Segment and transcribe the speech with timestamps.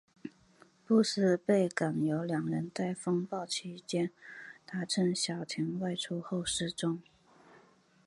[0.83, 4.09] 布斯贝港有两人在风暴期间
[4.65, 6.99] 搭乘小艇外出后失踪。